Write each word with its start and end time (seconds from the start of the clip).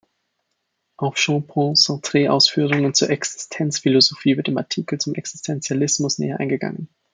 Auf 0.97 1.15
Jean-Paul 1.17 1.75
Sartres 1.75 2.27
Ausführungen 2.27 2.95
zur 2.95 3.11
Existenzphilosophie 3.11 4.35
wird 4.35 4.47
im 4.47 4.57
Artikel 4.57 4.97
zum 4.99 5.13
Existentialismus 5.13 6.17
näher 6.17 6.39
eingegangen. 6.39 6.89